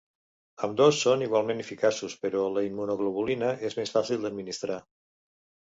[0.67, 4.83] Ambdós són igualment eficaços, però la immunoglobulina és més fàcil d'administrar.